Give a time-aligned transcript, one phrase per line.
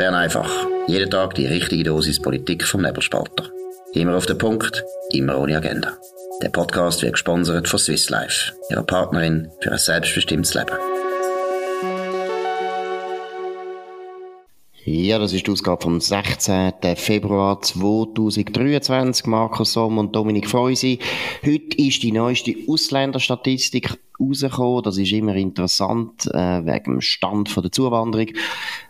[0.00, 0.50] Bern einfach.
[0.86, 3.50] Jeden Tag die richtige Dosis Politik vom Nebelspalter.
[3.92, 5.92] Immer auf den Punkt, immer ohne Agenda.
[6.40, 10.72] Der Podcast wird gesponsert von Swiss Life, ihrer Partnerin für ein selbstbestimmtes Leben.
[14.86, 16.72] Ja, das ist die Ausgabe vom 16.
[16.96, 19.26] Februar 2023.
[19.26, 20.98] Markus Somm und Dominik Feusi.
[21.44, 24.82] Heute ist die neueste Ausländerstatistik rausgekommen.
[24.82, 28.28] Das ist immer interessant, äh, wegen dem Stand von der Zuwanderung.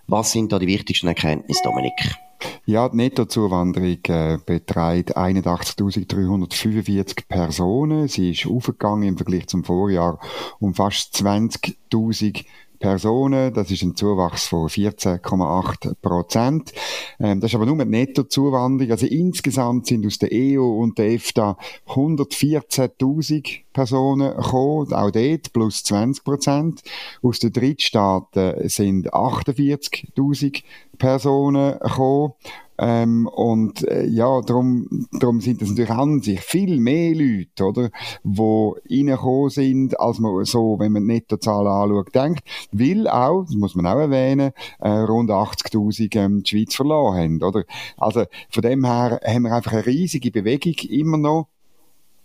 [0.07, 2.17] Was sind da die wichtigsten Erkenntnisse, Dominik?
[2.65, 8.09] Ja, die Nettozuwanderung äh, beträgt 81.345 Personen.
[8.09, 10.19] Sie ist aufgegangen im Vergleich zum Vorjahr
[10.59, 12.45] um fast 20.000
[12.81, 13.55] Personen.
[13.55, 16.73] Das ist ein Zuwachs von 14,8 Prozent.
[17.21, 18.91] Ähm, das ist aber nur die Nettozuwanderung.
[18.91, 21.57] Also insgesamt sind aus der EU und der EFTA
[21.87, 26.83] 114.000 Personen gekommen, auch dort plus 20 Prozent.
[27.23, 30.63] Aus den Drittstaaten sind 48.000
[30.99, 32.33] Personen gekommen.
[32.83, 37.91] Ähm, und äh, ja, darum, darum sind es natürlich an sich viel mehr Leute, oder,
[38.25, 42.43] wo reingekommen sind, als man so, wenn man die Nettozahlen anschaut, denkt.
[42.73, 47.43] Weil auch, das muss man auch erwähnen, äh, rund 80'000 ähm, die Schweiz verloren haben,
[47.43, 47.65] oder?
[47.99, 51.49] Also von dem her haben wir einfach eine riesige Bewegung immer noch.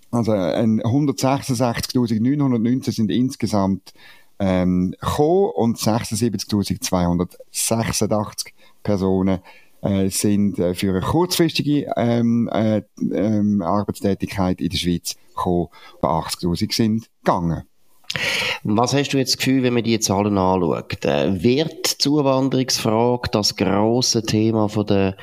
[0.10, 3.92] Also 166.919 sind insgesamt
[4.40, 9.42] ähm, gekommen und 76.286 Personen
[9.86, 15.68] äh, sind äh, für eine kurzfristige ähm, äh, ähm, Arbeitstätigkeit in der Schweiz gekommen,
[16.02, 17.64] bei 80'000 sind gegangen.
[18.64, 21.06] Was hast du jetzt das Gefühl, wenn man die Zahlen anschaut?
[21.06, 25.18] Äh, wird die Zuwanderungsfrage das grosse Thema von der,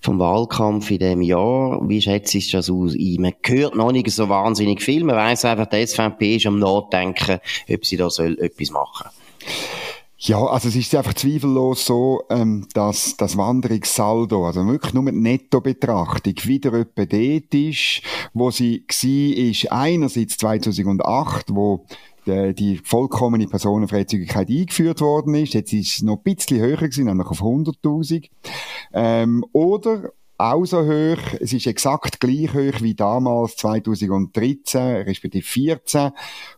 [0.00, 1.80] vom Wahlkampf in diesem Jahr?
[1.88, 2.94] Wie schätzt du das aus?
[2.96, 5.04] Man hört noch nicht so wahnsinnig viel.
[5.04, 7.38] Man weiss einfach, die SVP ist am Nachdenken,
[7.70, 9.87] ob sie da soll etwas machen soll.
[10.20, 15.12] Ja, also es ist einfach zweifellos so, ähm, dass das Wanderungssaldo, also wirklich nur die
[15.12, 18.02] Nettobetrachtung, wieder etwa dort ist,
[18.34, 21.84] wo sie war, ist einerseits 2008, wo
[22.26, 25.54] die, die vollkommene Personenfreizügigkeit eingeführt worden ist.
[25.54, 28.28] Jetzt ist es noch ein bisschen höher gewesen, nämlich auf 100.000.
[28.92, 31.18] Ähm, oder auch so hoch.
[31.40, 36.12] Es ist exakt gleich hoch wie damals 2013, respektive 2014,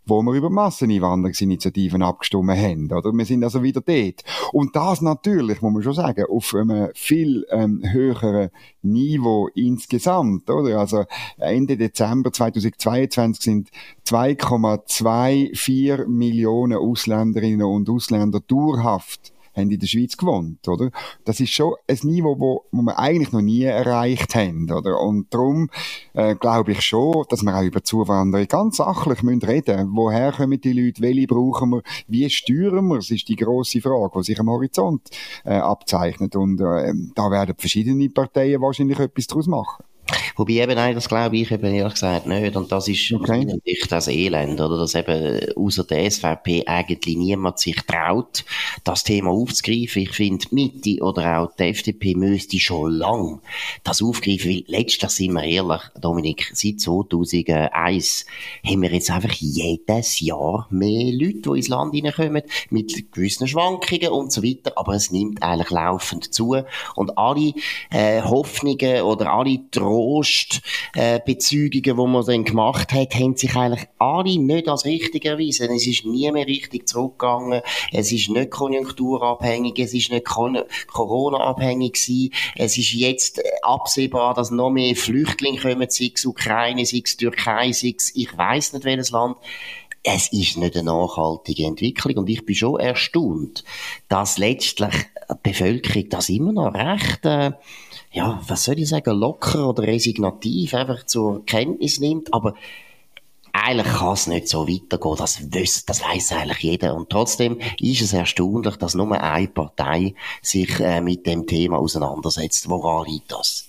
[0.05, 2.93] wo wir über Masseneinwanderungsinitiativen abgestimmt haben.
[2.93, 3.11] Oder?
[3.13, 4.23] Wir sind also wieder dort.
[4.53, 8.51] Und das natürlich, muss man schon sagen, auf einem viel ähm, höheren
[8.83, 10.51] Niveau insgesamt.
[10.51, 10.79] Oder?
[10.79, 11.07] Also
[11.39, 13.71] Ende Dezember 2022 sind
[14.07, 20.91] 2,24 Millionen Ausländerinnen und Ausländer dauerhaft haben in der Schweiz gewohnt, oder?
[21.25, 25.01] Das ist schon ein Niveau, wo, wo wir eigentlich noch nie erreicht haben, oder?
[25.01, 25.69] Und darum
[26.15, 30.61] äh, glaube ich schon, dass wir auch über Zuwanderung ganz sachlich müssen reden Woher kommen
[30.61, 31.03] die Leute?
[31.03, 31.83] Welche brauchen wir?
[32.07, 32.97] Wie steuern wir?
[32.97, 35.09] Das ist die grosse Frage, die sich am Horizont
[35.45, 36.37] äh, abzeichnet.
[36.37, 39.85] Und äh, da werden verschiedene Parteien wahrscheinlich etwas daraus machen.
[40.37, 42.57] Wobei eben, nein, das glaube ich eben ehrlich gesagt nicht.
[42.57, 43.47] Und das ist okay.
[43.65, 44.79] Sicht das Elend, oder?
[44.79, 48.45] Dass eben außer der SVP eigentlich niemand sich traut,
[48.85, 50.03] das Thema aufzugreifen.
[50.03, 53.41] Ich finde, Mitte oder auch die FDP müsste schon lang
[53.85, 58.27] das aufgreifen, weil letztlich sind wir ehrlich, Dominik, seit 2001
[58.65, 64.09] haben wir jetzt einfach jedes Jahr mehr Leute, die ins Land hineinkommen, mit gewissen Schwankungen
[64.09, 66.57] und so weiter, aber es nimmt eigentlich laufend zu.
[66.95, 67.53] Und alle
[67.91, 73.89] äh, Hoffnungen oder alle Drohungen Trostbezeugungen, äh, die man dann gemacht hat, haben sich eigentlich
[73.99, 75.71] alle nicht als richtig erwiesen.
[75.71, 77.63] Es ist nie mehr richtig zurückgegangen.
[77.93, 79.79] Es ist nicht konjunkturabhängig.
[79.79, 82.31] Es ist nicht Corona-abhängig.
[82.57, 87.73] Es ist jetzt absehbar, dass noch mehr Flüchtlinge kommen, sei es Ukraine, sei es Türkei,
[87.73, 89.37] sei es ich weiss nicht welches Land
[90.03, 93.65] es ist nicht eine nachhaltige Entwicklung und ich bin schon erstaunt,
[94.09, 94.95] dass letztlich
[95.31, 97.53] die Bevölkerung das immer noch recht äh,
[98.13, 102.55] ja, was soll ich sagen, locker oder resignativ einfach zur Kenntnis nimmt, aber
[103.53, 106.95] eigentlich kann es nicht so weitergehen, das, weiss, das weiss eigentlich jeder.
[106.95, 112.69] Und trotzdem ist es erstaunlich, dass nur eine Partei sich äh, mit dem Thema auseinandersetzt.
[112.69, 113.69] Woran liegt das?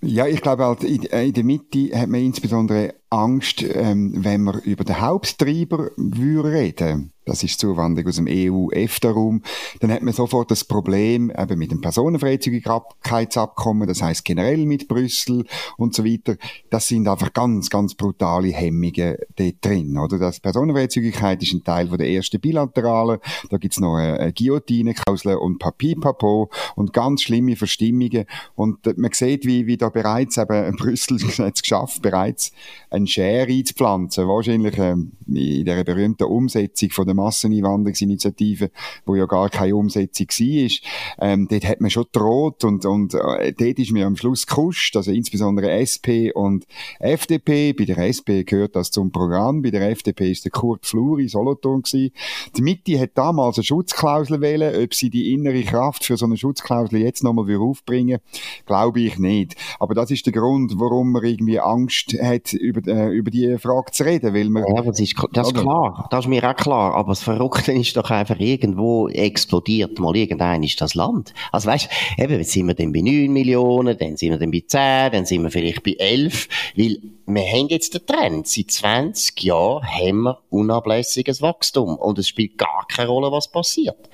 [0.00, 4.42] Ja, ich glaube halt, in, äh, in der Mitte hat man insbesondere Angst, ähm, wenn
[4.42, 9.42] wir über den Haupttreiber reden das ist Zuwanderung aus dem EU-EFTA-Raum,
[9.80, 15.44] dann hat man sofort das Problem eben mit dem Personenfreizügigkeitsabkommen, das heißt generell mit Brüssel
[15.76, 16.36] und so weiter.
[16.70, 20.18] Das sind einfach ganz, ganz brutale Hemmungen dort drin, oder?
[20.18, 23.18] Das Personenfreizügigkeit ist ein Teil von der ersten Bilateralen,
[23.50, 28.24] da gibt's noch eine, Guillotine-Klausel und Papipapo und ganz schlimme Verstimmungen
[28.54, 32.52] und man sieht, wie, wie da bereits eben Brüssel es geschafft, bereits
[32.98, 34.28] einen Share einzupflanzen.
[34.28, 38.70] Wahrscheinlich ähm, in der berühmten Umsetzung von der Masseneinwanderungsinitiative,
[39.06, 43.52] wo ja gar keine Umsetzung war, ähm, dort hat man schon droht und, und äh,
[43.52, 46.66] dort ist mir am Schluss gekuscht, also insbesondere SP und
[46.98, 47.72] FDP.
[47.72, 51.82] Bei der SP gehört das zum Programm, bei der FDP ist der Kurt Fluri Solothurn
[51.82, 52.12] gewesen.
[52.56, 56.36] Die Mitte hat damals eine Schutzklausel wählen, ob sie die innere Kraft für so eine
[56.36, 58.18] Schutzklausel jetzt nochmal aufbringen,
[58.66, 59.56] glaube ich nicht.
[59.78, 63.92] Aber das ist der Grund, warum man irgendwie Angst hat, über, äh, über die Frage
[63.92, 64.64] zu reden, weil man...
[64.74, 67.96] Ja, das ist, das ist klar, das ist mir auch klar, aber das Verrückte ist
[67.96, 71.34] doch einfach, irgendwo explodiert mal irgendein ist das Land.
[71.52, 71.88] Also weißt,
[72.18, 75.26] eben, jetzt sind wir dann bei 9 Millionen, dann sind wir dann bei 10, dann
[75.26, 80.22] sind wir vielleicht bei 11, weil wir haben jetzt den Trend, seit 20 Jahren haben
[80.22, 84.08] wir unablässiges Wachstum und es spielt gar keine Rolle, was passiert.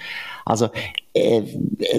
[0.45, 0.69] Also,
[1.15, 1.43] äh,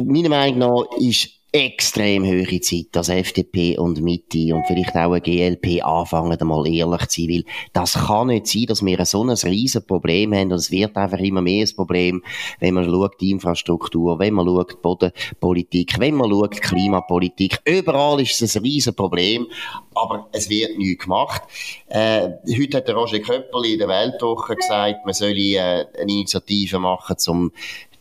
[0.03, 5.21] meiner Meinung nach ist extrem hohe Zeit, dass FDP und Mitte und vielleicht auch ein
[5.21, 9.29] GLP anfangen, einmal ehrlich zu sein, weil das kann nicht sein, dass wir so ein
[9.29, 12.21] riesen Problem haben und es wird einfach immer mehr ein Problem,
[12.59, 17.61] wenn man schaut die Infrastruktur, wenn man schaut die Bodenpolitik, wenn man schaut die Klimapolitik,
[17.63, 19.47] überall ist es ein riesen Problem,
[19.93, 21.41] aber es wird nichts gemacht.
[21.87, 26.79] Äh, heute hat der Roger Köpperli in der Weltwoche gesagt, man solle äh, eine Initiative
[26.79, 27.53] machen, um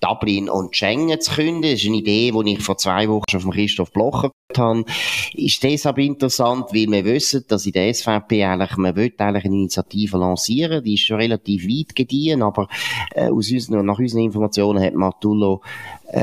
[0.05, 1.63] Dublin und Schengen zu künden.
[1.63, 4.85] Das ist eine Idee, die ich vor zwei Wochen schon von Christoph Blocher gehört habe.
[5.33, 9.55] Ist deshalb interessant, weil wir wissen, dass in der SVP eigentlich, man will eigentlich eine
[9.55, 10.85] Initiative lancieren.
[10.85, 12.69] Die ist schon relativ weit gediehen, aber
[13.15, 15.63] äh, aus unseren, nach unseren Informationen hat Martullo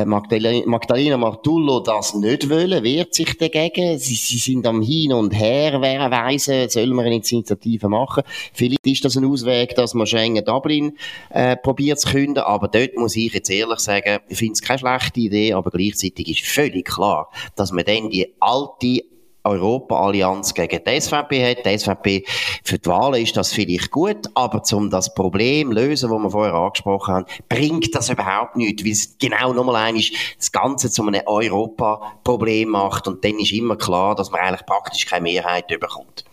[0.06, 3.98] Magdalena, Magdalena Martullo das nicht wollen, wehrt sich dagegen.
[3.98, 8.24] Sie, sie sind am Hin und Her weisen, sollen wir eine Initiative machen.
[8.54, 10.98] Vielleicht ist das ein Ausweg, dass man Schengen Dublin
[11.30, 14.80] äh, probiert zu künden, aber dort muss ich jetzt ehrlich sagen, ich finde es keine
[14.80, 19.04] schlechte Idee, aber gleichzeitig ist völlig klar, dass man dann die alte
[19.44, 21.66] Europa-Allianz gegen die SVP hat.
[21.66, 22.26] Die SVP
[22.64, 26.54] für die Wahlen ist das vielleicht gut, aber um das Problem lösen, das wir vorher
[26.54, 30.04] angesprochen haben, bringt das überhaupt nichts, weil es genau nochmal einmal
[30.38, 35.06] das Ganze zu einem Europa-Problem macht und dann ist immer klar, dass man eigentlich praktisch
[35.06, 36.26] keine Mehrheit bekommt.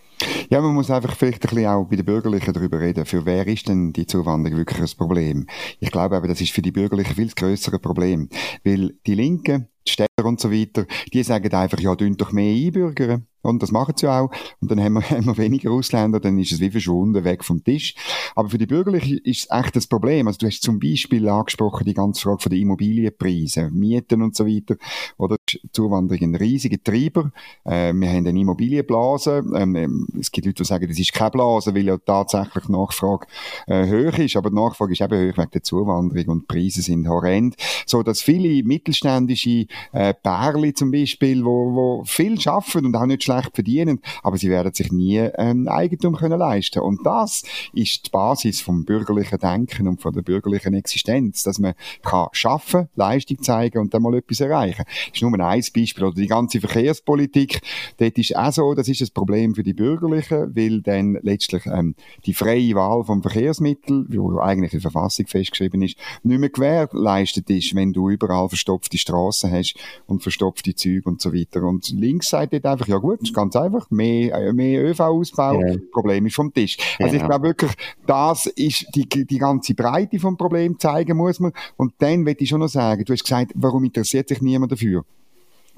[0.49, 3.05] Ja, man muss einfach vielleicht ein bisschen auch bei den Bürgerlichen darüber reden.
[3.05, 5.47] Für wer ist denn die Zuwanderung wirklich ein Problem?
[5.79, 8.29] Ich glaube aber, das ist für die Bürgerlichen viel größere Problem.
[8.63, 12.53] Weil die Linken, die Städter und so weiter, die sagen einfach, ja, dünn doch mehr
[12.53, 13.25] einbürgern.
[13.41, 14.29] Und das machen sie auch.
[14.59, 17.63] Und dann haben wir, haben wir weniger Ausländer, dann ist es wie verschwunden, weg vom
[17.63, 17.95] Tisch.
[18.35, 20.27] Aber für die Bürgerlichen ist es echt das Problem.
[20.27, 24.45] Also du hast zum Beispiel angesprochen die ganze Frage von den Immobilienpreisen, Mieten und so
[24.45, 24.75] weiter.
[25.17, 25.37] Oder
[25.71, 27.31] Zuwanderung ein riesiger Treiber.
[27.65, 29.43] Äh, wir haben eine Immobilienblase.
[29.55, 32.71] Ähm, ähm, es gibt Leute, die sagen, das ist keine Blase, weil ja tatsächlich die
[32.71, 33.27] Nachfrage
[33.67, 34.35] äh, hoch ist.
[34.35, 37.55] Aber die Nachfrage ist eben hoch wegen der Zuwanderung und die Preise sind horrend.
[37.85, 43.23] So dass viele mittelständische äh, Pärli zum Beispiel, wo, wo viel schaffen und auch nicht
[43.23, 46.79] schlecht verdienen, aber sie werden sich nie ähm, Eigentum können leisten.
[46.79, 47.43] Und das
[47.73, 51.73] ist die Basis vom bürgerlichen Denken und von der bürgerlichen Existenz, dass man
[52.03, 54.83] kann schaffen, Leistung zeigen und dann mal etwas erreichen.
[54.85, 56.03] Das ist nur ein Beispiel.
[56.03, 57.61] Oder die ganze Verkehrspolitik,
[57.97, 61.95] dort ist auch so, das ist ein Problem für die Bürgerlichen, weil dann letztlich ähm,
[62.25, 67.49] die freie Wahl vom Verkehrsmittel, wo eigentlich in der Verfassung festgeschrieben ist, nicht mehr gewährleistet
[67.49, 69.75] ist, wenn du überall verstopfte Straßen hast
[70.07, 71.63] und verstopfte Züge und so weiter.
[71.63, 75.75] Und links sagt dort einfach, ja gut, ganz einfach, mehr, äh, mehr ÖV-Ausbau, ja.
[75.91, 76.77] Problem ist vom Tisch.
[76.99, 77.21] Also ja.
[77.21, 77.71] ich glaube wirklich,
[78.05, 81.51] das ist die, die ganze Breite vom Problem zeigen muss man.
[81.77, 85.05] Und dann will ich schon noch sagen, du hast gesagt, warum interessiert sich niemand dafür?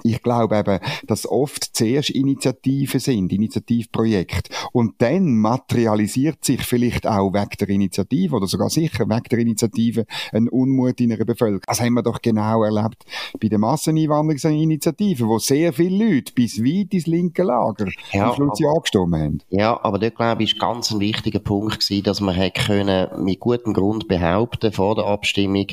[0.02, 4.52] Ich glaube eben, dass oft zuerst Initiativen sind, Initiativprojekte.
[4.72, 10.06] Und dann materialisiert sich vielleicht auch wegen der Initiative oder sogar sicher wegen der Initiative
[10.32, 11.62] ein Unmut in einer Bevölkerung.
[11.66, 13.04] Das haben wir doch genau erlebt
[13.40, 18.60] bei der Masseneinwanderungsinitiative, wo sehr viele Leute bis weit ins linke Lager ja, am Schluss
[18.64, 19.42] angestimmt haben.
[19.50, 23.40] Ja, aber dort glaube ich, ist ganz ein wichtiger Punkt gewesen, dass man können mit
[23.40, 25.66] gutem Grund behaupten vor der Abstimmung,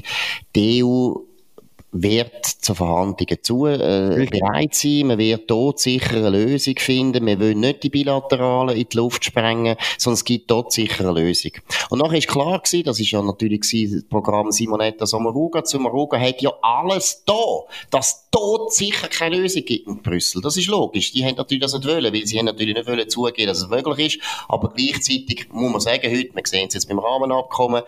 [0.56, 1.29] die EU
[1.92, 5.08] wird zu Verhandlungen zu äh, bereit sein.
[5.08, 7.26] Man wird dort sicher eine Lösung finden.
[7.26, 11.20] Wir wollen nicht die Bilateralen in die Luft sprengen, sondern es gibt dort sicher eine
[11.20, 11.52] Lösung.
[11.90, 15.66] Und nachher ist klar gewesen, das ist ja natürlich das Programm Simonetta Sommaruga.
[15.66, 17.34] Sommaruga hat ja alles da,
[17.90, 20.42] dass dort sicher keine Lösung gibt in Brüssel.
[20.42, 21.12] Das ist logisch.
[21.12, 23.68] Die haben natürlich das nicht wollen, weil sie haben natürlich nicht wollen zugeben, dass es
[23.68, 24.24] möglich ist.
[24.48, 27.82] Aber gleichzeitig muss man sagen, heute, wir sehen es jetzt beim Rahmenabkommen,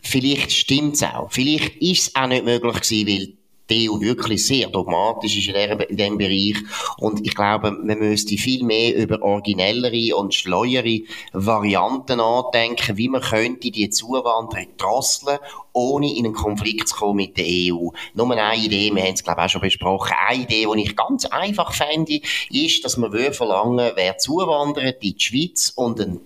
[0.00, 1.30] vielleicht stimmt's auch.
[1.30, 3.37] Vielleicht ist es auch nicht möglich gewesen, weil
[3.74, 6.56] EU wirklich sehr dogmatisch ist in, in diesem Bereich.
[6.98, 11.00] Und ich glaube, man müsste viel mehr über originellere und schleuere
[11.32, 15.38] Varianten nachdenken, wie man könnte die Zuwanderung drosseln,
[15.72, 17.90] ohne in einen Konflikt zu kommen mit der EU.
[18.14, 20.96] Nur eine Idee, wir haben es glaube ich auch schon besprochen, eine Idee, die ich
[20.96, 22.20] ganz einfach fände,
[22.50, 26.20] ist, dass man verlangen wer zuwandert in die Schweiz und einen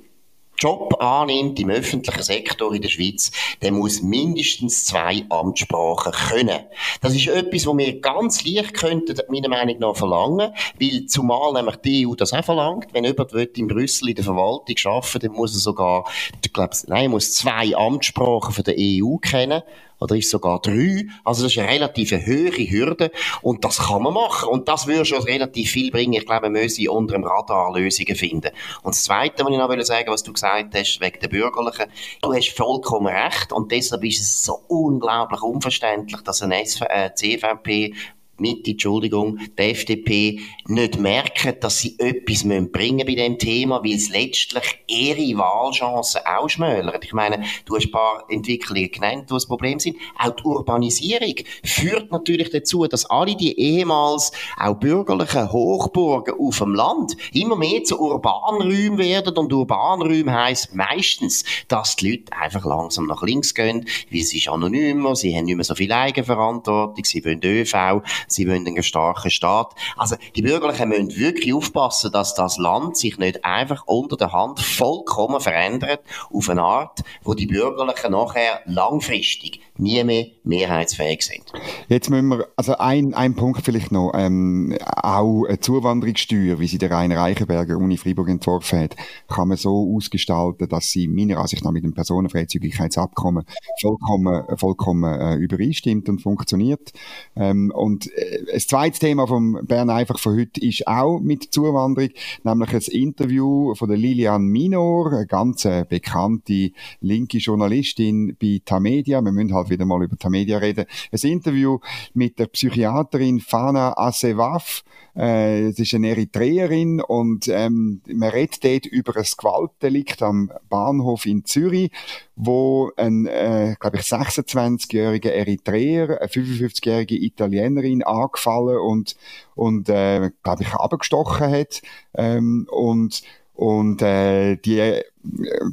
[0.63, 6.61] Job annimmt im öffentlichen Sektor in der Schweiz, der muss mindestens zwei Amtssprachen können.
[7.01, 11.77] Das ist etwas, was wir ganz leicht könnten, meiner Meinung nach, verlangen, weil zumal nämlich
[11.77, 12.87] die EU das auch verlangt.
[12.93, 16.05] Wenn jemand in Brüssel in der Verwaltung arbeiten dann muss er sogar,
[16.45, 19.63] ich glaube, nein, muss zwei Amtssprachen von der EU kennen
[20.03, 21.07] oder ist sogar drei.
[21.25, 25.05] Also das ist eine relativ hohe Hürde und das kann man machen und das würde
[25.05, 26.15] schon relativ viel bringen.
[26.15, 28.51] Ich glaube, wir müssen unter dem Radar Lösungen finden.
[28.83, 31.87] Und das Zweite, was ich noch sagen was du gesagt hast, wegen der Bürgerlichen,
[32.21, 37.15] du hast vollkommen recht und deshalb ist es so unglaublich unverständlich, dass eine SV äh,
[37.15, 37.95] CVP
[38.43, 43.95] Mitte, Entschuldigung, die FDP nicht merken, dass sie etwas bringen müssen bei dem Thema, weil
[43.95, 47.01] es letztlich ihre Wahlchancen auch schmälern.
[47.03, 49.97] Ich meine, du hast ein paar Entwicklungen genannt, die das Problem sind.
[50.19, 51.35] Auch die Urbanisierung
[51.65, 57.85] führt natürlich dazu, dass alle die ehemals auch bürgerlichen Hochburgen auf dem Land immer mehr
[57.85, 63.87] zu Urbanräumen werden und Urbanräume heisst meistens, dass die Leute einfach langsam nach links gehen,
[64.11, 68.49] weil sie ist anonymer, sie haben nicht mehr so viel Eigenverantwortung, sie wollen ÖV, sie
[68.49, 69.75] wollen einen starken Staat.
[69.97, 74.61] Also die Bürgerlichen müssen wirklich aufpassen, dass das Land sich nicht einfach unter der Hand
[74.61, 76.01] vollkommen verändert
[76.33, 81.45] auf eine Art, wo die Bürgerlichen nachher langfristig nie mehr mehrheitsfähig sind.
[81.89, 86.79] Jetzt müssen wir, also ein, ein Punkt vielleicht noch, ähm, auch eine Zuwanderungssteuer, wie sie
[86.79, 88.97] der Rainer Reichenberger Uni Freiburg entworfen hat,
[89.29, 93.45] kann man so ausgestalten, dass sie meiner Ansicht nach mit dem Personenfreizügigkeitsabkommen
[93.81, 96.93] vollkommen, vollkommen äh, übereinstimmt und funktioniert.
[97.37, 102.11] Ähm, und äh, das zweite Thema vom Bern einfach von heute ist auch mit Zuwanderung,
[102.45, 109.21] nämlich ein Interview von der Lilian Minor, eine ganz äh, bekannte linke Journalistin bei Tamedia.
[109.21, 110.87] Wir müssen halt wieder mal über Tamedia reden.
[111.11, 111.79] Ein Interview
[112.15, 114.83] mit der Psychiaterin Fana Asewaf.
[115.15, 121.27] Äh, es ist eine Eritreerin und ähm, man redet dort über ein Gewaltdelikt am Bahnhof
[121.27, 121.91] in Zürich,
[122.35, 129.17] wo ein, äh, glaube ich, 26-jähriger Eritreer, eine 55-jährige Italienerin angefallen und,
[129.55, 131.83] und äh, glaube ich, abgestochen hat.
[132.15, 133.23] Ähm, und
[133.55, 135.05] und äh, die äh,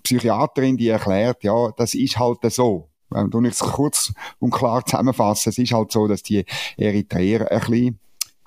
[0.03, 2.89] Psychiaterin, die erklärt, ja, das ist halt so.
[3.09, 6.45] Wenn du es kurz und klar zusammenfassen, es ist halt so, dass die
[6.77, 7.99] Eritreer ein bisschen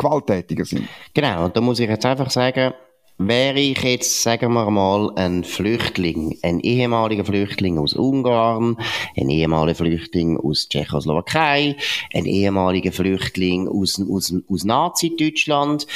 [0.02, 0.88] gewalttätiger sind.
[1.14, 2.72] Genau, und da muss ich jetzt einfach sagen,
[3.28, 8.76] Wäre ich jetzt, sagen wir mal, ein Flüchtling, ein ehemaliger Flüchtling aus Ungarn,
[9.16, 11.76] ein ehemaliger Flüchtling aus Tschechoslowakei,
[12.12, 15.86] ein ehemaliger Flüchtling aus, aus, aus Nazi-Deutschland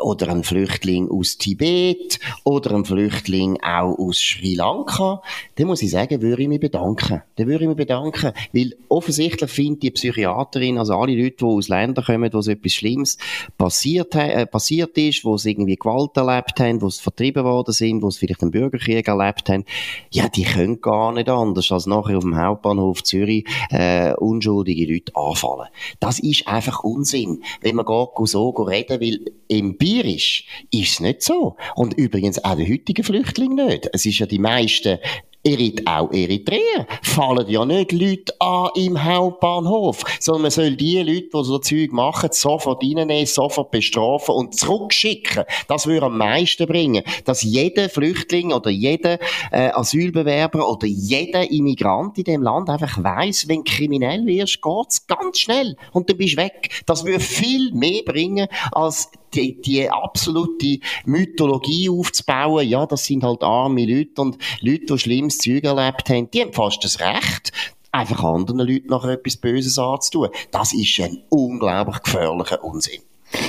[0.00, 5.22] oder ein Flüchtling aus Tibet oder ein Flüchtling auch aus Sri Lanka,
[5.56, 7.22] dann muss ich sagen, würde ich mich bedanken.
[7.36, 11.68] Dann würde ich mich bedanken, weil offensichtlich findet die Psychiaterin, also alle Leute, die aus
[11.68, 13.18] Ländern kommen, wo so etwas Schlimmes
[13.58, 18.02] passiert, äh, passiert ist, wo sie irgendwie Gewalt erlebt haben, wo sie vertrieben worden sind,
[18.10, 19.64] sie vielleicht einen Bürgerkrieg erlebt haben,
[20.10, 25.12] ja, die können gar nicht anders, als nachher auf dem Hauptbahnhof Zürich äh, unschuldige Leute
[25.14, 25.68] anfallen.
[26.00, 29.32] Das ist einfach Unsinn, wenn man gar so reden will.
[29.48, 31.56] Empirisch ist es nicht so.
[31.74, 33.90] Und übrigens auch die heutigen Flüchtlinge nicht.
[33.92, 34.98] Es ist ja die meisten
[35.44, 41.28] Erit auch Eritreer fallen ja nicht Leute an im Hauptbahnhof, sondern man soll die Leute,
[41.34, 45.44] die so Zeug machen, sofort reinnehmen, sofort bestrafen und zurückschicken.
[45.66, 49.18] Das würde am meisten bringen, dass jeder Flüchtling oder jeder
[49.50, 55.06] äh, Asylbewerber oder jeder Immigrant in dem Land einfach weiß, wenn du kriminell wirst, geht's
[55.06, 56.82] ganz schnell und du bist weg.
[56.86, 63.42] Das würde viel mehr bringen als die, die absolute Mythologie aufzubauen, ja, das sind halt
[63.42, 67.52] arme Leute und Leute, die schlimmes Zeug erlebt haben, die haben fast das Recht,
[67.90, 70.30] einfach anderen Leuten noch etwas Böses anzutun.
[70.50, 73.02] Das ist ein unglaublich gefährlicher Unsinn.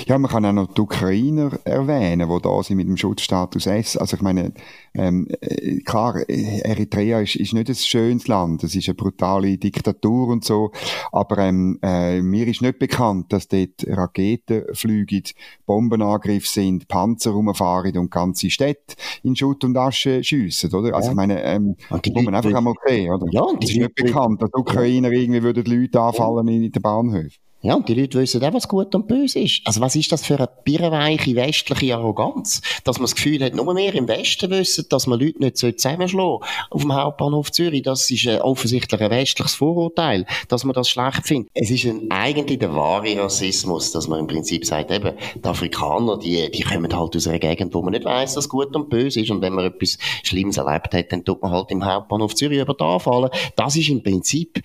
[0.07, 3.97] Ja, man kann auch noch die Ukrainer erwähnen, die da sind mit dem Schutzstatus S.
[3.97, 4.53] Also ich meine,
[4.93, 10.27] ähm, äh, klar, Eritrea ist, ist nicht ein schönes Land, es ist eine brutale Diktatur
[10.27, 10.71] und so,
[11.11, 15.23] aber ähm, äh, mir ist nicht bekannt, dass dort Raketen fliegen,
[15.65, 20.95] Bombenangriffe sind, Panzer rumfahren und ganze Städte in Schutt und Asche schiessen, oder?
[20.95, 21.75] Also ich meine, ähm,
[22.05, 23.25] die muss man einfach einmal sehen, oder?
[23.31, 26.71] Ja, und es ist nicht bekannt, dass die Ukrainer irgendwie würden die Leute anfallen in
[26.71, 27.39] den Bahnhöfen.
[27.65, 29.61] Ja, und die Leute wissen auch, was gut und böse ist.
[29.63, 32.61] Also was ist das für eine birrenweiche westliche Arroganz?
[32.83, 36.11] Dass man das Gefühl hat, nur mehr im Westen wissen, dass man Leute nicht zusammenschlagen
[36.11, 36.39] soll
[36.69, 37.81] auf dem Hauptbahnhof Zürich.
[37.83, 41.51] Das ist äh, offensichtlich ein westliches Vorurteil, dass man das schlecht findet.
[41.53, 46.17] Es ist ein, eigentlich der wahre Rassismus, dass man im Prinzip sagt, eben, die Afrikaner,
[46.17, 49.21] die, die kommen halt aus einer Gegend, wo man nicht weiss, was gut und böse
[49.21, 49.31] ist.
[49.31, 52.73] Und wenn man etwas Schlimmes erlebt hat, dann tut man halt im Hauptbahnhof Zürich über
[52.73, 53.29] da fallen.
[53.55, 54.61] Das ist im Prinzip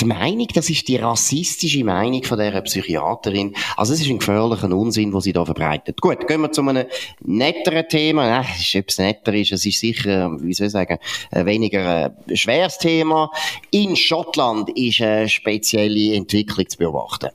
[0.00, 3.54] die Meinung, das ist die rassistische Meinung von dieser Psychiaterin.
[3.76, 6.00] Also es ist ein gefährlicher Unsinn, den sie da verbreitet.
[6.00, 6.86] Gut, gehen wir zu einem
[7.24, 8.40] netteren Thema.
[8.40, 10.98] Äh, ist, ob es netter ist, es ist sicher, wie soll ich sagen,
[11.30, 13.30] ein weniger äh, schweres Thema.
[13.70, 17.30] In Schottland ist eine spezielle Entwicklung zu beobachten.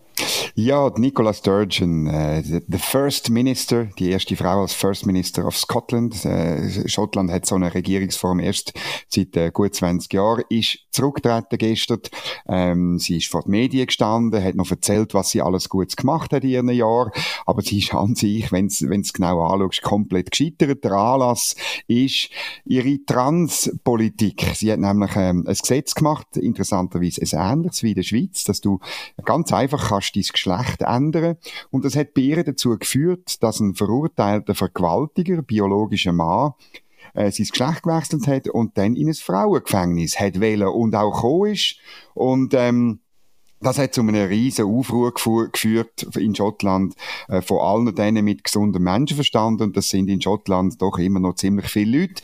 [0.56, 6.26] Ja, Nicola Sturgeon, äh, the First Minister, die erste Frau als First Minister of Scotland.
[6.26, 8.74] Äh, Schottland hat so eine Regierungsform erst
[9.08, 12.02] seit äh, gut 20 Jahren, ist zurückgetreten gestern.
[12.48, 16.34] Ähm, sie ist vor den Medien gestanden, hat noch erzählt, was sie alles Gutes gemacht
[16.34, 17.12] hat in ihren Jahren.
[17.46, 20.84] Aber sie ist an sich, wenn es genau anschaust, komplett gescheitert.
[20.84, 21.56] Der Anlass
[21.88, 22.30] ist
[22.66, 24.46] ihre Transpolitik.
[24.54, 28.62] Sie hat nämlich ähm, ein Gesetz gemacht, interessanterweise ein ähnliches wie in der Schweiz, dass
[28.62, 28.80] du
[29.24, 31.38] ganz einfach kannst dein Geschlecht ändern.
[31.70, 36.54] Und das hat bei ihr dazu geführt, dass ein verurteilter Vergewaltiger, biologischer Mann,
[37.14, 41.54] äh, sein Geschlecht gewechselt hat und dann in ein Frauengefängnis hat wählen und auch gekommen
[41.54, 41.78] ist.
[42.14, 43.00] Und ähm,
[43.62, 46.96] das hat zu einem riesen Aufruhr geführt in Schottland
[47.28, 51.36] äh, von allen denen mit gesundem Menschenverstand und das sind in Schottland doch immer noch
[51.36, 52.24] ziemlich viele Leute.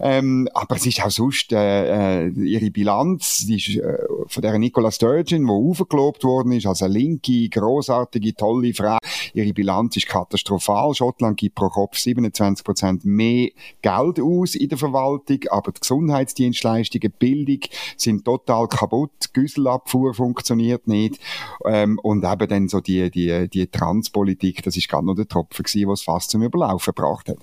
[0.00, 4.58] Ähm, aber es ist auch sonst äh, äh, ihre Bilanz, die ist äh, von der
[4.58, 8.98] Nicola Sturgeon, die aufgelobt worden ist als eine linke, großartige, tolle Frau.
[9.34, 10.94] Ihre Bilanz ist katastrophal.
[10.94, 13.50] Schottland gibt pro Kopf 27 Prozent mehr
[13.82, 17.60] Geld aus in der Verwaltung, aber die Gesundheitsdienstleistungen, Bildung
[17.96, 19.32] sind total kaputt.
[19.32, 21.20] Güsselabfuhr funktioniert funktioniert nicht.
[21.64, 25.64] Ähm, und eben dann so die, die, die Transpolitik, das ist gerade noch der Tropfen
[25.64, 27.38] gewesen, was fast zum Überlaufen gebracht hat.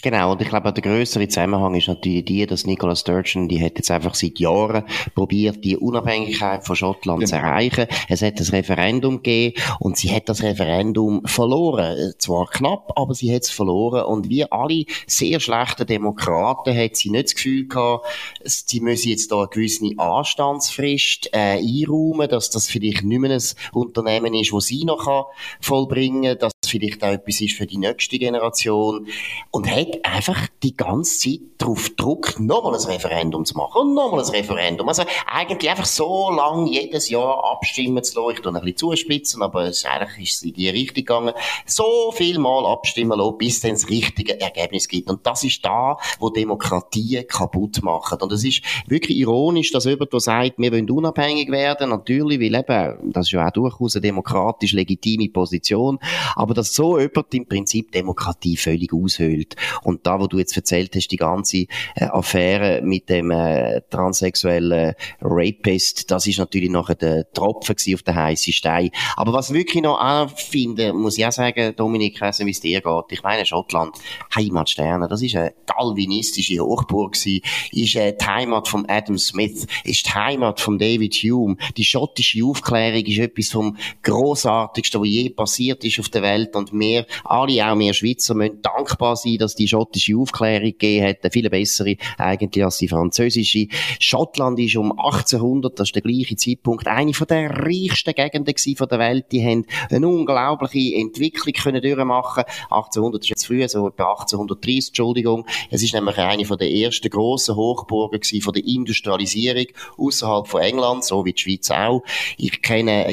[0.00, 3.78] Genau, und ich glaube, der größere Zusammenhang ist natürlich die, dass Nicola Sturgeon, die hat
[3.78, 4.84] jetzt einfach seit Jahren
[5.16, 7.28] probiert, die Unabhängigkeit von Schottland genau.
[7.28, 7.86] zu erreichen.
[8.08, 12.14] Es hat ein Referendum gegeben und sie hat das Referendum verloren.
[12.18, 14.04] Zwar knapp, aber sie hat es verloren.
[14.04, 18.06] Und wie alle sehr schlechten Demokraten hat sie nicht das Gefühl gehabt,
[18.44, 23.42] sie müssen jetzt da eine gewisse Anstandsfrist äh, einräumen, dass das vielleicht nicht mehr ein
[23.72, 25.24] Unternehmen ist, das sie noch kann
[25.60, 29.08] vollbringen kann, vielleicht auch etwas ist für die nächste Generation.
[29.50, 34.24] Und hat einfach die ganze Zeit darauf gedruckt, nochmal ein Referendum zu machen und nochmal
[34.24, 34.88] ein Referendum.
[34.88, 38.34] Also eigentlich einfach so lange jedes Jahr abstimmen zu lassen.
[38.34, 41.34] Ich tue ein bisschen zuspitzen, aber es, eigentlich ist es in die Richtung gegangen.
[41.66, 45.10] So viel Mal abstimmen lassen, bis dann das richtige Ergebnis gibt.
[45.10, 48.20] Und das ist da, wo Demokratien kaputt machen.
[48.20, 52.54] Und es ist wirklich ironisch, dass jemand, der sagt, wir wollen unabhängig werden, natürlich, weil
[52.54, 55.98] eben, das ist ja auch durchaus eine demokratisch legitime Position,
[56.34, 59.56] aber dass so jemand im Prinzip Demokratie völlig aushöhlt.
[59.82, 64.94] Und da, wo du jetzt erzählt hast, die ganze äh, Affäre mit dem äh, transsexuellen
[65.20, 68.90] Rapist, das ist natürlich nachher der Tropfen auf den heißen Stein.
[69.16, 73.04] Aber was wirklich noch anfinden, muss ich auch sagen, Dominik, wie es dir geht.
[73.10, 73.96] Ich meine, Schottland,
[74.34, 77.42] Heimatsterne, das ist eine calvinistische Hochburg gewesen,
[77.72, 81.56] ist äh, die Heimat von Adam Smith, ist die Heimat von David Hume.
[81.76, 86.72] Die schottische Aufklärung ist etwas vom Grossartigsten, was je passiert ist auf der Welt und
[86.72, 91.30] wir, alle, auch wir Schweizer, müssen dankbar sein, dass die schottische Aufklärung gegeben hat, eine
[91.30, 93.68] viel bessere eigentlich als die französische.
[94.00, 98.88] Schottland ist um 1800, das ist der gleiche Zeitpunkt, eine von der reichsten Gegenden von
[98.88, 99.26] der Welt.
[99.32, 102.44] Die haben eine unglaubliche Entwicklung können durchmachen.
[102.70, 105.46] 1800 ist jetzt früher, so etwa 1830, Entschuldigung.
[105.70, 111.04] Es ist nämlich eine von der ersten grossen Hochburgen von der Industrialisierung außerhalb von England,
[111.04, 112.02] so wie die Schweiz auch.
[112.36, 113.06] Ich kenne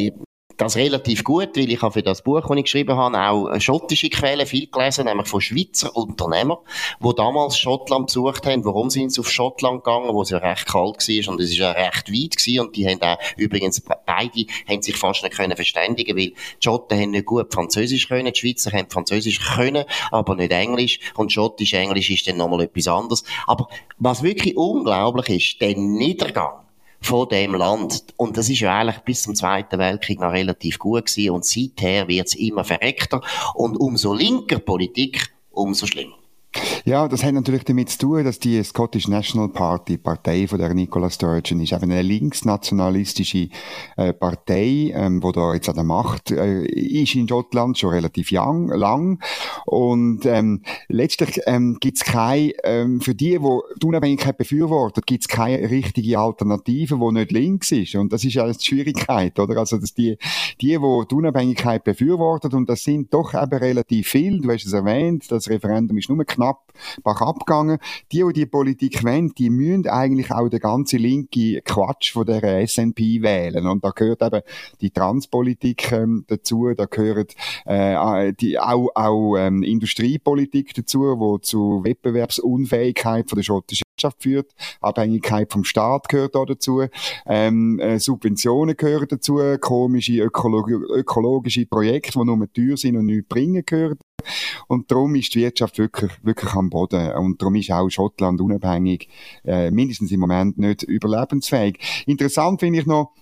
[0.58, 4.10] das relativ gut, weil ich habe für das Buch, das ich geschrieben habe, auch schottische
[4.10, 6.58] Quellen viel gelesen, nämlich von Schweizer Unternehmern,
[7.00, 8.64] die damals Schottland besucht haben.
[8.64, 11.58] Warum sind sie auf Schottland gegangen, wo es ja recht kalt war und es ist
[11.58, 15.56] ja recht weit gewesen und die haben auch, übrigens, beide haben sich fast nicht können
[15.56, 20.36] verständigen, weil die Schotten haben nicht gut Französisch können, die Schweizer haben Französisch können, aber
[20.36, 23.24] nicht Englisch und schottisch Englisch ist dann nochmal etwas anderes.
[23.48, 26.65] Aber was wirklich unglaublich ist, der Niedergang
[27.06, 28.06] von dem Land.
[28.18, 31.32] Und das ist ja eigentlich bis zum Zweiten Weltkrieg noch relativ gut gewesen.
[31.32, 33.22] Und seither wird es immer verreckter.
[33.54, 36.18] Und umso linker Politik, umso schlimmer.
[36.86, 40.74] Ja, das hat natürlich damit zu tun, dass die Scottish National Party, Partei von der
[40.74, 43.50] Nicola Sturgeon, ist eben eine linksnationalistische
[43.98, 48.32] äh, Partei, ähm, wo da jetzt an der Macht äh, ist in Schottland schon relativ
[48.32, 49.20] young, lang.
[49.66, 55.24] Und ähm, letztlich ähm, gibt es keine, ähm, für die, die die Unabhängigkeit befürworten, gibt
[55.24, 57.96] es keine richtige Alternative, die nicht links ist.
[57.96, 59.58] Und das ist ja die Schwierigkeit, oder?
[59.58, 60.18] Also, dass die,
[60.62, 64.74] die, die die Unabhängigkeit befürworten, und das sind doch eben relativ viel, du hast es
[64.74, 66.45] erwähnt, das Referendum ist nur knapp
[67.04, 67.80] bach abgegangen.
[68.12, 72.68] Die, die die Politik wollen, die müssen eigentlich auch den ganzen linke Quatsch von der
[72.68, 73.66] SNP wählen.
[73.68, 74.42] Und da gehört eben
[74.82, 81.84] die Transpolitik ähm, dazu, da gehört äh, die, auch, auch ähm, Industriepolitik dazu, wo zu
[81.84, 84.52] Wettbewerbsunfähigkeit von der schottischen Wirtschaft führt.
[84.82, 86.84] Abhängigkeit vom Staat gehört da dazu.
[87.26, 89.40] Ähm, äh, Subventionen gehören dazu.
[89.60, 93.98] Komische ökologi ökologische Projekte, die nur teuer sind und nichts bringen, gehören.
[94.68, 97.12] Und darum ist die Wirtschaft wirklich, wirklich am Boden.
[97.14, 99.10] Und darum ist auch Schottland unabhängig,
[99.44, 101.80] äh, mindestens im Moment nicht überlebensfähig.
[102.06, 103.14] Interessant finde ich noch,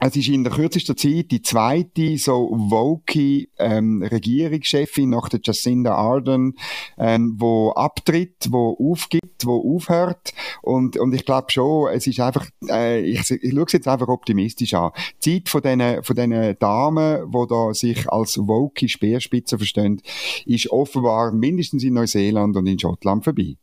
[0.00, 5.94] es ist in der kürzesten Zeit die zweite so woke ähm, Regierungschefin nach der Jacinda
[5.94, 6.54] Ardern,
[6.98, 10.32] ähm, wo abtritt, wo aufgibt, wo aufhört
[10.62, 14.08] und und ich glaube schon, es ist einfach, äh, ich, ich schaue es jetzt einfach
[14.08, 14.90] optimistisch an.
[15.24, 20.00] Die Zeit von diesen von diesen Damen, wo da sich als woke Speerspitze verstehen,
[20.46, 23.56] ist offenbar mindestens in Neuseeland und in Schottland vorbei.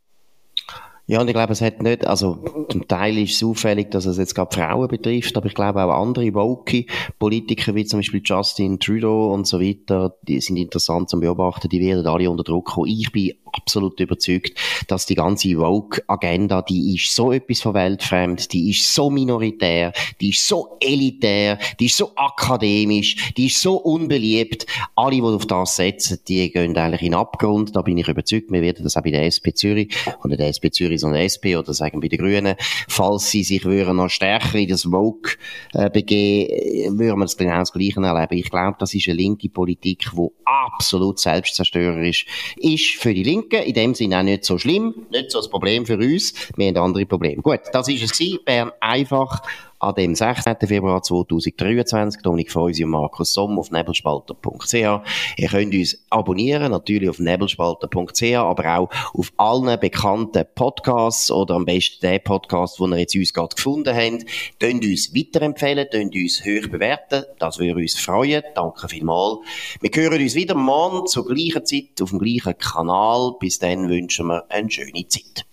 [1.08, 4.18] Ja, und ich glaube, es hat nicht, also zum Teil ist es auffällig, dass es
[4.18, 6.86] jetzt gerade Frauen betrifft, aber ich glaube auch andere woke
[7.20, 11.80] Politiker, wie zum Beispiel Justin Trudeau und so weiter, die sind interessant zu beobachten, die
[11.80, 12.88] werden alle unter Druck kommen.
[12.88, 18.72] Ich bin absolut überzeugt, dass die ganze Woke-Agenda, die ist so etwas von weltfremd, die
[18.72, 24.66] ist so minoritär, die ist so elitär, die ist so akademisch, die ist so unbeliebt.
[24.96, 27.76] Alle, die auf das setzen, die gehen eigentlich in den Abgrund.
[27.76, 30.70] Da bin ich überzeugt, wir werden das auch bei der SP Zürich oder der SP
[30.72, 32.56] Zürich so eine SP oder sagen bei den Grünen,
[32.88, 35.38] falls sie sich würden noch stärker in das Woke
[35.74, 38.38] äh, begeben, würden wir das genau das Gleiche erleben.
[38.38, 42.26] Ich glaube, das ist eine linke Politik, die absolut selbstzerstörerisch
[42.58, 43.68] ist für die Linke Linken.
[43.68, 46.34] In dem Sinne auch nicht so schlimm, nicht so das Problem für uns.
[46.56, 47.42] Wir haben andere Probleme.
[47.42, 48.44] Gut, das ist es.
[48.44, 49.42] Bern einfach
[49.86, 50.56] an dem 16.
[50.66, 52.24] Februar 2023.
[52.24, 54.74] Dominik Feusi und Markus Somm auf nebelspalter.ch.
[54.74, 61.66] Ihr könnt uns abonnieren, natürlich auf nebelspalter.ch, aber auch auf allen bekannten Podcasts oder am
[61.66, 64.26] besten den Podcast, den ihr jetzt uns gerade gefunden habt.
[64.60, 67.24] Könnt uns weiterempfehlen, könnt uns hoch bewerten.
[67.38, 68.44] Das würde uns freuen.
[68.56, 69.38] Danke vielmals.
[69.82, 73.34] Wir hören uns wieder morgen zur gleichen Zeit auf dem gleichen Kanal.
[73.40, 75.46] Bis dann wünschen wir eine schöne Zeit.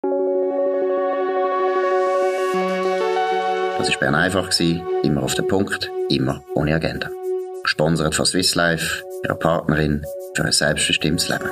[3.83, 4.53] Das war Bern einfach,
[5.03, 7.11] immer auf den Punkt, immer ohne Agenda.
[7.65, 11.51] Gesponsert von Swiss Life, ihrer Partnerin für ein selbstbestimmtes Leben.